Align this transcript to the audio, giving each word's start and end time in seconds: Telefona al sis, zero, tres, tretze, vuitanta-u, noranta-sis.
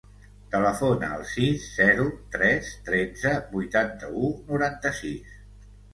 Telefona 0.53 1.09
al 1.17 1.25
sis, 1.31 1.67
zero, 1.81 2.07
tres, 2.37 2.71
tretze, 2.89 3.35
vuitanta-u, 3.53 4.33
noranta-sis. 4.49 5.37